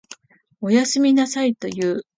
[0.61, 2.05] おやすみなさいと言う。